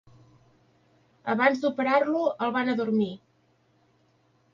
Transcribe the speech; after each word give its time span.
Abans 1.33 1.61
d'operar-lo 1.65 2.23
el 2.45 2.53
van 2.57 2.73
adormir. 2.73 3.11